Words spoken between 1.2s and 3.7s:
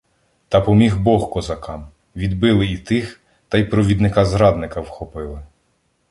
козакам, відбили і тих, та й